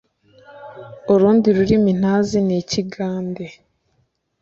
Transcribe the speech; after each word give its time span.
URUNDI 1.13 1.49
RURIMI 1.57 1.91
NTAZI 2.01 2.39
n'ikigande 2.47 3.45